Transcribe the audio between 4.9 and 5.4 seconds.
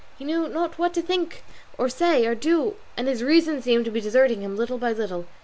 little.